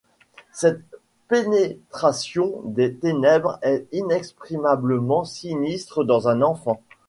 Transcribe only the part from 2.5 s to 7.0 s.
des ténèbres est inexprimablement sinistre dans un enfant.